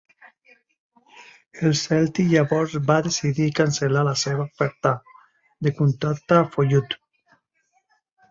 [1.67, 4.93] El Celtic llavors va decidir cancel·lar la seva oferta
[5.67, 6.97] de contracte a Fojut.